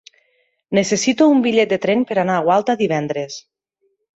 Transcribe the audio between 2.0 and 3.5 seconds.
per anar a Gualta divendres.